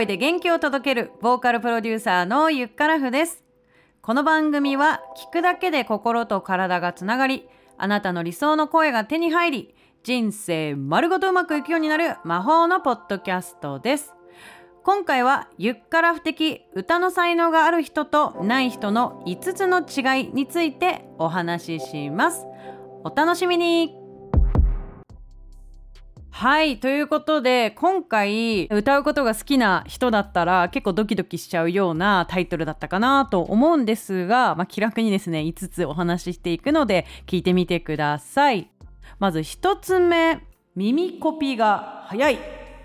[0.00, 3.44] 声で元気を届けるボーカルプロデューサーのゆっからふです。
[4.00, 7.46] この番組は聞くだけで心と体がつながり
[7.76, 14.14] あなたの理想の声が手に入り人生丸ごとうまくいくようになる魔法のポッドキャストです。
[14.84, 22.46] 今回はゆっからふ的歌の才能がある人とない人の5つの違いについてお話しします。
[23.04, 23.99] お楽しみに。
[26.40, 38.70] はいということで今回歌うことが好きな人だったら結構ドキドキしちゃうようなタイトルだったかなと思うんですが、まあ、気楽にですね5つお話ししていくので聞いてみてください。
[39.18, 40.40] まず1つ目
[40.74, 42.38] 耳コピが早い。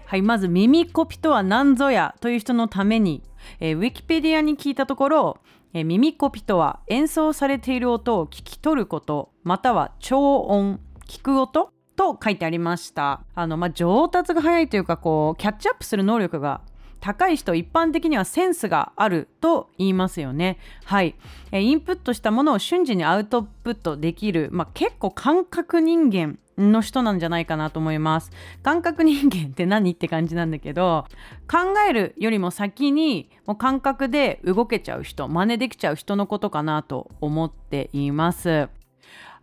[0.06, 3.24] はいまず耳コピとは何ぞやという人のために、
[3.62, 5.38] えー、ウィキペディアに聞いたところ
[5.74, 13.22] え耳コピとは演奏されている音を聞き取ることまたは超音聞く音と書いてありました。
[13.36, 16.62] あの、まあ、上達が早いというかこうキャッチアップする能力が
[17.00, 20.58] 高い人一般的にはセンスがあると言いますよね。
[20.86, 21.16] はい。
[21.52, 28.32] インプットしたものを瞬時にアウトプットできる、まあ、結構感覚人間の人なんじゃないかなと思います。
[28.64, 31.06] 感覚人間って何って感じなんだけど
[31.48, 38.70] 考えるよりも先にもう感覚で動けちゃう人真似できちゃう人のことかなと思っています。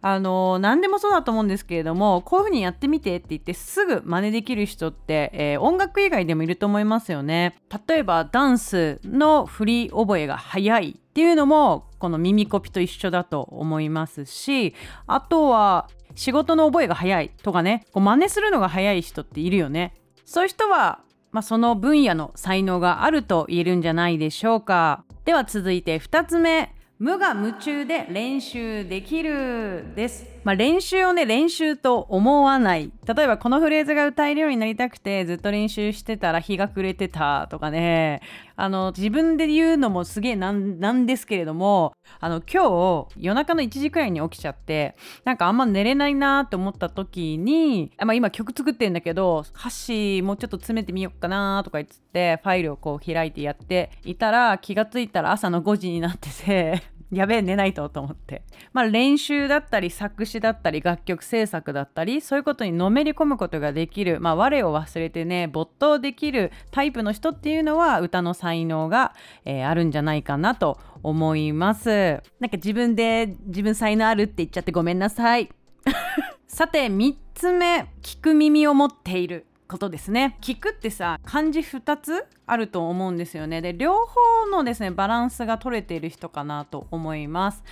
[0.05, 7.55] あの何でもそうだと思うんですけれどもこういうふうにやってみてって言ってすぐ真似できる人って、えー、音楽以外でもいると思いますよね。
[7.89, 14.75] 例えばダンスの振り覚えが早いっていうのもこの耳コピと一緒だと思いますし
[15.07, 19.95] あとは仕事の覚えが早いとかねこう真似するのが早い人っているよね。
[20.25, 25.05] そういう人は、まあ、その分野の才能があると言えるんじゃないでしょうか。
[25.25, 26.75] では続いて2つ目。
[27.03, 30.25] 無我夢中で練習できるです。
[30.45, 38.23] まあ、練習をね練習と思わない例えばこのフレーズが歌えるようになりたくてずっと練習してたら日が暮れてたとかね
[38.57, 58.43] あの自分で言うのもすげえなんですけれどもあの今日夜中の1時くらいに起きちゃってなんかあんま寝れないなって思った時に、まあ、今曲作ってるんだけど歌詞もうちょっと詰めてみようかなとか言ってファイルをこう開いてやっていたら気がついたら朝の5時になっててやべえ寝ないとと思って、
[58.73, 69.15] まあ、練習だったり作詞だったり楽曲制作だったりそういうことにのめり込むことができる、まあ、我を忘れてね没頭できるタイプの人っていうのは歌の才能が、
[69.45, 72.23] えー、あるんじゃないかなと思います。
[72.41, 75.51] なんか自分で自分才能あるって言っちゃってごめんなさい。
[76.47, 79.47] さて3つ目聞く耳を持っている。
[79.73, 80.37] ことですね。
[80.43, 83.63] 聞くってさ漢字2つあると思うんですよね。
[83.63, 87.65] で両方のですねバランスが取れている人かなと思います。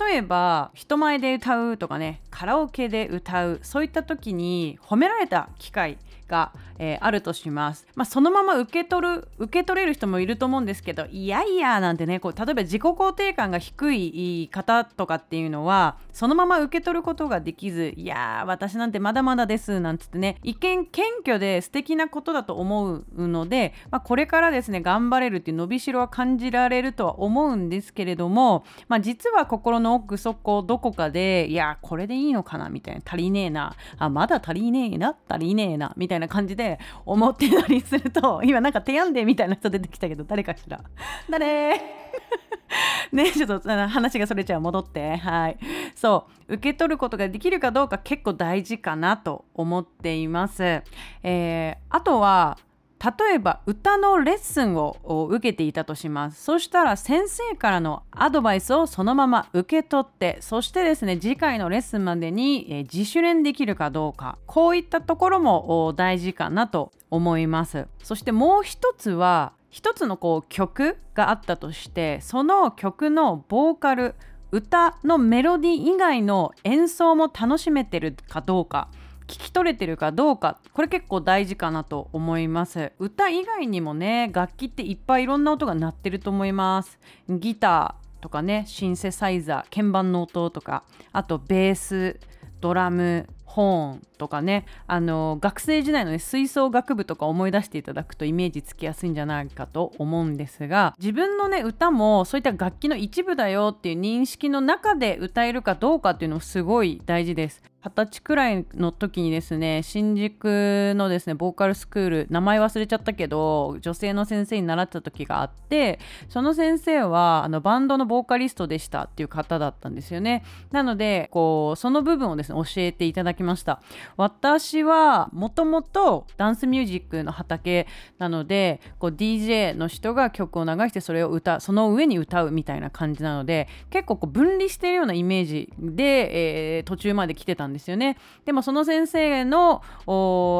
[0.00, 5.98] 例えば人前で歌うとかねカラオケで歌うそういった時に褒められた機会
[6.32, 40.80] が、えー、あるとします、まあ、そのまま受け取る受け取れる人もいると思うんですけどいやいやなんてねこう例えば自己肯定感が低い方とかっていうのはそのまま受け取ることができずいや私なんてまだまだですなんつってね一見謙虚で素敵なことだと思うので、まあ、これからですね頑張れるっていう伸びしろは感じられるとは思うんですけれども、まあ、実は心の奥底どこかでいやこれでいいのかなみたいな足りねえなあまだ足りねえな足りねえなみたいなな感じで思ってたりすると 今なんか手やんでみたいな人出てきたけど誰かしら。
[41.28, 41.80] 誰？
[43.12, 45.16] ねちょっと話がそれちゃう戻って。
[45.16, 45.58] はい。
[45.94, 46.54] そう。
[46.54, 52.58] 受け取ることができるかどうか結構大事かなと思っています、えー、あとは
[53.02, 56.40] 例えば歌のレッスンを受けていたとします。
[56.40, 64.38] そしたら先生からのアドバイスをそのまま受け取ってそしてですね次回のレッスンまでに、え自主練できるかどうか。
[64.46, 67.88] こういったところも大事かなと思います。
[68.04, 74.14] そしてもう一つは一つのこう曲があったとしてその曲のボーカル
[74.52, 78.88] 歌のメロディー以外の演奏も楽しめてるかどうか。
[79.26, 82.92] 聞き取れてるかどうかこれ結構大事かなと思います。
[82.98, 86.98] 歌以外にもね楽器っていっぱいいろんな音が鳴ってると思います。
[87.28, 92.20] ギターとかねシンセサイザー鍵盤の音とかあとベース
[92.60, 107.62] ドラムホーンとかねあの学生時代の、ね、吹奏楽部とか思い出していただくとイメージつきやすいんじゃないかと思うんですが自分のね歌もそういった楽器の一部だよっていう認識の中で歌えるかどうかっていうのもすごい大事です。
[107.84, 115.98] 二十歳くらいの時にですね新宿のですねボーカルスクール名前忘れちゃったけど女性の先生に習った時があって
[116.28, 120.44] その先生はあのバンドのボーカリストでしたっていう方だったんですよね。
[120.70, 123.82] なのでこうその部分をですね教えていただきました。
[124.16, 127.88] 私はもともとダンスミュージックの畑
[128.18, 138.16] なのでこう DJ の人が曲を流してそれを歌その上に歌うみたいな感じなので結構こう分離してるようなイメージで、えー、途中まで来てたんですですよね。
[138.44, 139.82] でもその先生の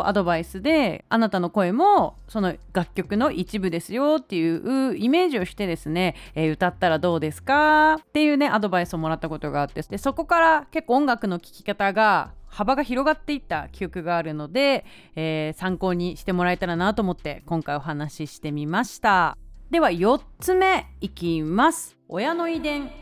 [0.05, 7.95] アドバイスであなたの声もその楽曲の一部ですよっていうイメージをしてですね、えー、歌ったらどうですか？
[7.95, 14.85] っていうねアドバイスをもらったことがあってでそこから結構音楽の聴き方が幅が広がっていった記憶があるので、
[15.17, 19.37] えー、参考にしてもらえたらなと思って今回お話ししてみました。
[19.71, 21.97] では4つ目いきます。
[22.09, 23.02] 親の遺伝。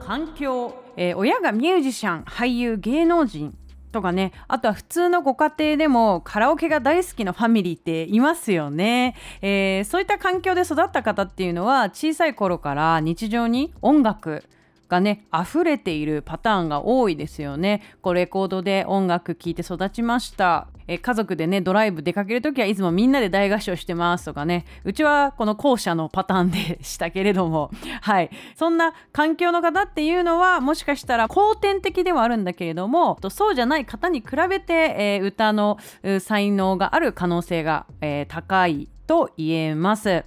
[0.00, 3.56] 環境、えー、親がミュージシャン俳優芸能人
[3.92, 14.44] とかねあとは普通のご家庭でもカラオケが大好きなファミリーっていますよね、えー、そういった環境で育った方っていうのは小さい頃から日常に音楽
[14.88, 17.82] がね溢れているパターンが多いですよね。
[18.02, 20.68] こうレコードで音楽聴いて育ちました。
[20.86, 24.64] え家族でねドライブ出かける時はいつもみんなで大合唱してますとかね。
[24.84, 27.70] うちはこの後者のパターンでしたけれども。
[28.02, 28.30] はい。
[28.54, 35.78] そんな環境の方っていうのはもしかしたら後天的ではあるんだけれどもそうじゃない方に比べて、えー、歌の
[36.20, 40.24] 才能がある可能性が、えー、高いと言えます。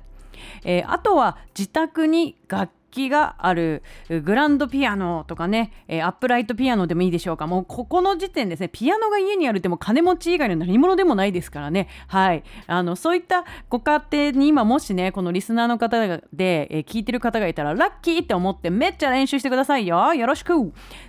[0.63, 7.47] えー、あとは自宅に楽器があるグランドピアノとかね、えー、アップライトピアノでもいいでしょうか。
[7.47, 11.87] もうここの時点ですねピアノが家にあるっても金持ち以外の何者でもないですからね。
[12.07, 12.43] はい。
[12.65, 20.13] あのそういったご家庭に今もしねこのリスナーの方で、えー、聞いてる方がいたらラッキーって思ってめっちゃ練習してくださいよ。
[20.13, 20.53] よろしく。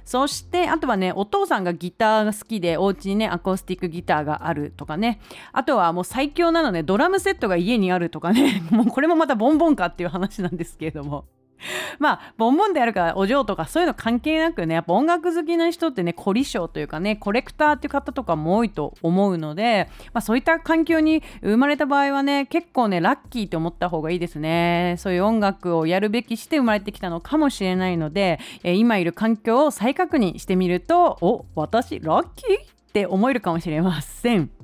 [0.05, 5.21] そしてあとはねお父さんがギターが好きでお家にねアコースティックギターがあるとかね。
[5.53, 8.63] あとはもう最強なのねドラムセットが家にあるとかね。
[8.71, 11.25] もうこれもまたボンボンかっていう話なんですけれども。
[11.99, 34.58] まあボンボンであるからお嬢とかそういうの関係なくねやっぱ音楽好きな人ってね凝り性というかねコレクターっていう方とかも多いと思うので、まあ、そういった環境に生まれた場合はね結構ねラッキーって思った方がいいですねそういう音楽をやるべきして生まれてきたのかもしれないので、えー、今いる環境を再確認してみるとお私ラッキーって思えるかもしれません。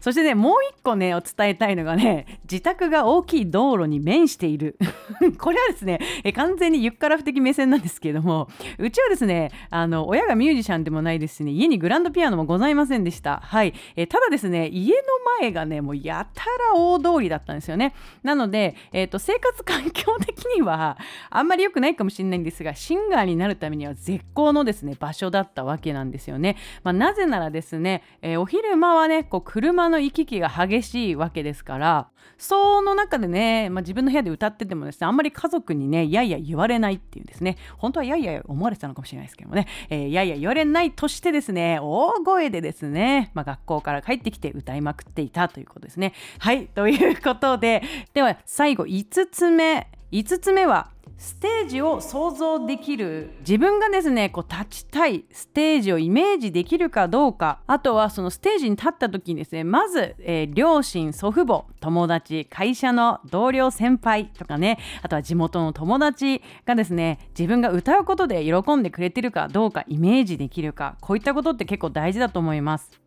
[0.00, 4.78] そしてねもう一個ねお伝えたいのがね自宅が大きい道路に面している。
[5.38, 8.48] これはですねえ完全にユッカラフ的目線なんですけれども
[8.78, 13.40] うちはですねあの親がミュージシャンでもないですしね家にグランドピアノもございませんでした。
[13.42, 13.74] はい。
[13.96, 15.02] えただですね家の
[15.40, 17.94] 前がねもうやたら大通りだったんですよね。
[18.22, 20.98] なので、えーと、生活環境的には
[21.30, 32.08] あんまり良くないかもしれないんですがシンガーになるためには絶好のですね場所だったわけなんですよね、まあ、なぜならですね、えー、お昼間はねこう車の行き来が激しいわけですから
[32.38, 37.56] その中でね、まあ、自分の部屋で歌っててもですねあんまり家族にねいやいや言われないっていうんですね。
[37.76, 46.14] 本当はいやいや思われてたのかもしれないですけどもね、えー、いやいや言われないとしてですね大声でですね、まあ、学校から帰ってきて歌いまくっていたということですね。
[46.38, 47.82] はいということで。
[48.14, 49.88] では最後5つ目。
[50.12, 50.90] 5つ目は
[51.20, 57.60] ステージを想像できる自分がですねこう立ちたいステージをイメージできるかどうか。
[57.66, 64.78] あとはそのステージに立った時にですねまず、えー、両親祖父母友達会社の同僚先輩とかね。
[65.02, 70.96] あとは地元の友達がですね自分が歌うことで喜んでくれてるかどうかイメージできるか。
[71.02, 72.99] こういったことって結構大事だと思います。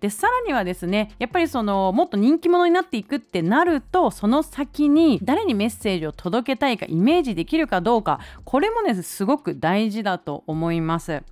[0.00, 11.22] でさらにはですねやっぱりそのもっと人気者になっていくってなるとその先に誰にメッセージを届けたいかイメージできるかどうかこれもねすごく大事だと思います。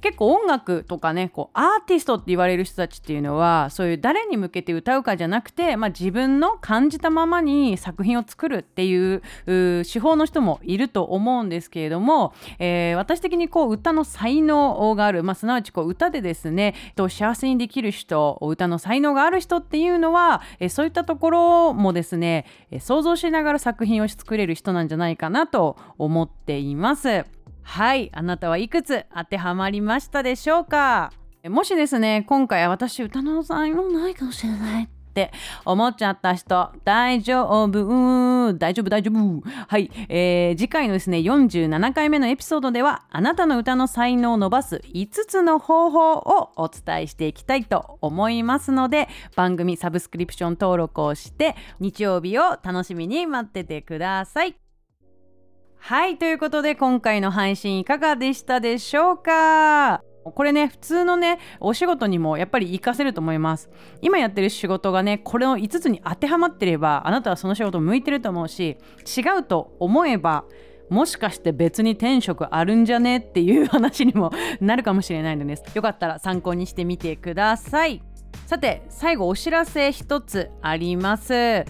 [0.00, 16.74] 結構音楽とかねこうアーティストって言われる人たちっていうのはそういう誰に向けて歌うかじゃなくて、まあ、自分の感じたままに作品を作るっていう手法の人もいると思うんですけれども、えー、私的にこう歌の才能がある、まあ、すなわちこう歌でですね
[17.08, 22.46] 幸せにできる人歌の才能がある人っていうのは、えー、そういったところもですね
[22.80, 27.24] 想像しながら作品を作れる人なんじゃないかなと思っています。
[27.68, 31.12] はいあなたはいくつ当てはまりましたでしょうか？
[31.48, 35.32] もしですね今回私歌の才能ないかもしれないって
[35.64, 38.54] 思っちゃった人大丈夫？
[38.54, 38.88] 大丈夫？
[38.88, 39.42] 大丈夫？
[39.68, 54.56] はい、えー、次回のですね47回目のエピソードではあなたの歌の才能を伸ばす5つの方法をお伝えしていきたいと思いますので番組サブスクリプション登録をして日曜日を楽しみに待っててください。
[55.78, 60.02] はいということで今回の配信いかがでしたでしょうか？
[60.24, 63.70] これね普通のねお仕事にもやっぱり活かせると思います。
[64.02, 68.76] 今やってる仕事がねこれの5つに当てはまってればあなたはその仕事向いてると思うし
[69.16, 70.44] 違うと思えば
[70.90, 73.18] もしかして別に転職あるんじゃね？
[73.18, 75.62] っていう話にもなるかもしれないのです。
[75.74, 78.02] よかったら参考にしてみてください。
[78.46, 81.34] さて最後お知らせ一つあります。
[81.34, 81.64] 8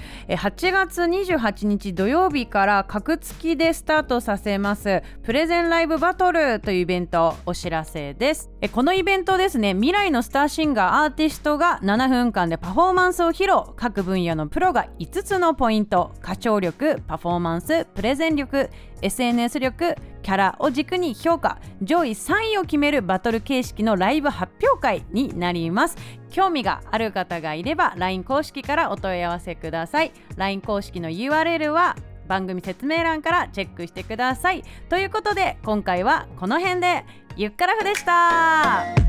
[0.72, 8.50] 月28日土曜日から格付きでスタートさせますプレゼンライブバトルというイベントお知らせです。
[8.72, 13.74] このイベントですね未来のスターシンガーアーティストが7分間でパフォーマンスを披露。
[13.74, 18.68] 各分野のプロが5つのポイント歌唱力パフォーマンスプレゼン力
[19.02, 25.96] SNS 力キャラを軸に評価上位3位を決めるバトル形式のライブ発表会になります。
[26.30, 30.12] 興味がある方がいれば LINE 公式からお問い合わせください。
[30.36, 34.64] LINE 公式の URL は番組説明欄からチェックしてください。
[34.88, 37.04] ということで今回はこの辺で
[37.36, 39.05] ゆっくらふでした。